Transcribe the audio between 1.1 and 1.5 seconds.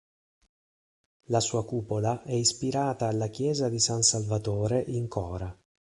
La